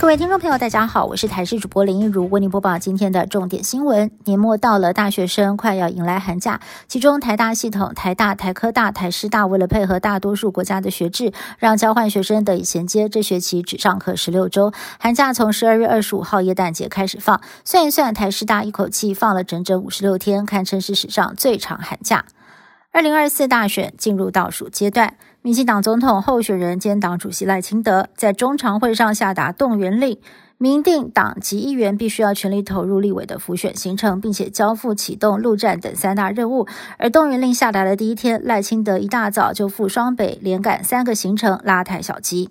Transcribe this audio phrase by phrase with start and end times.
[0.00, 4.08] 各位听众朋友，大家好，我是台视主播林一如，为您播报今天的重点新闻。
[4.26, 17.40] 年末到了，大学生快要迎来寒假，其中台大系统、台大、台科大、台师大为了配合大多数国家的学制，让交换学生得以衔接，这学期只上课十六周，寒假从十二月二十五号耶诞节开始放。
[17.64, 22.24] 算一算，台师大一口气放了整整五十六天，堪称是史上最长寒假。
[22.90, 30.18] 二零二四大选进入倒数阶段，民进党总统候选人兼党主席赖清德在中常会上下达动员令，
[30.56, 36.66] 明定党籍议员必须要全力投入立委的辅选行程，并且交付启动陆战等三大任务。
[36.96, 42.50] 而动员令下达的第一天，赖清德一大早就赴双北连赶三个行程，拉台小鸡。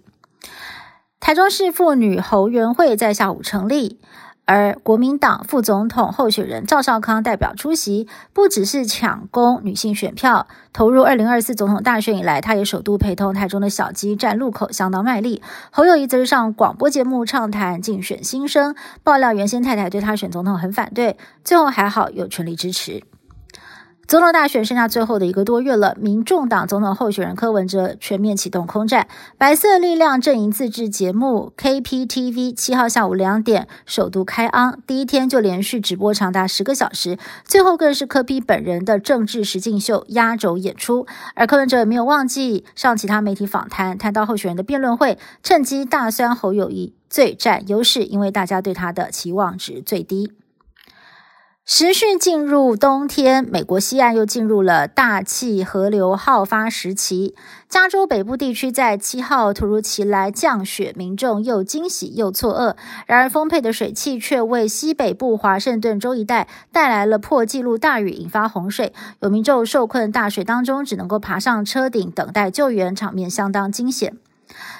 [1.19, 3.99] 台中市妇女侯元会在下午成立。
[4.47, 15.41] 而国民党副总统候选人赵少康代表出席，不只是抢攻女性选票，投入二零二四总统大选以来，他也首度陪同台中的小鸡站路口，相当卖力。
[15.69, 18.73] 侯友谊则是上广播节目畅谈竞选心声，
[19.03, 23.03] 爆料原先太太对他选总统很反对，最后还好有全力支持。
[24.07, 29.05] 总统大选剩下最后的一个多月了，民众党总统候选人柯文哲全面启动空战。
[29.37, 41.05] 白色力量阵营自制节目 KPTV 七号下午两点首度开昂，第一天就连续直播长达十个小时，最后更是柯 P 本人的政治实境秀压轴演出。
[41.35, 50.31] 而柯文哲也没有忘记上其他媒体访谈，谈到候选人的辩论会，趁机大酸侯友谊最占优势，因为大家对他的期望值最低。
[51.69, 57.35] 持续进入冬天，美国西岸又进入了大气河流好发时期。
[57.67, 62.77] 加州北部地区在七号突如其来降雪，民众又惊喜又错愕。
[63.05, 68.93] 然而，丰沛的水汽却为西北部华盛顿州一带带来了破纪录大雨，引发洪水。
[69.19, 74.15] 有民众受困大水当中，只能够爬上车顶等待救援，场面相当惊险。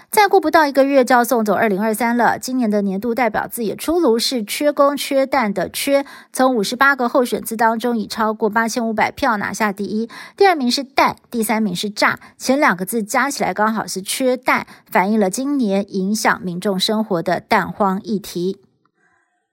[0.10, 2.40] 再过不到一个月就要送走二零二三了。
[2.40, 6.06] 今年的年度代表字也出炉，是“缺工缺蛋”的“缺”。
[6.32, 12.20] 从五十八个候选字当中，以超过八千五百票拿下第一，第二名是“蛋”，第三名是“炸”。
[12.38, 18.67] 前两个字加起来刚好是“缺蛋”，反映了今年影响民众生活的蛋荒议题。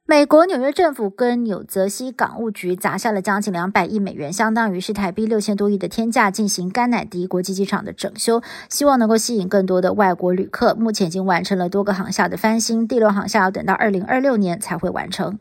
[0.06, 10.74] 美国纽约政府跟纽泽西港务局砸下了将近两百亿美元，相当于是台币六千多亿的天价，进行甘乃迪国际机场的整修，希望能够吸引更多的外国旅客。
[10.74, 15.38] 目前已经完成了多个航厦的翻新，第六航厦要等到二零二六年才会完成。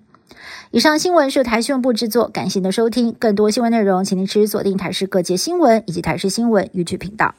[0.71, 3.13] 以上新闻是台讯部制作，感谢您的收听。
[3.19, 7.35] 更多新闻内容，请您持续锁定台视各界新闻以及台视新闻 YouTube 频道。